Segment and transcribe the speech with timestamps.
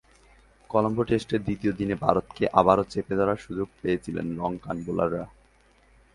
[0.69, 5.25] কলম্বো টেস্টে দ্বিতীয় দিনে ভারতকে আবারও চেপে ধরার সুযোগ পেয়েছিলেন লঙ্কান বোলাররা।